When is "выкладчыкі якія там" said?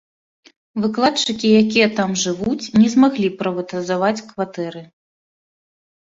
0.83-2.15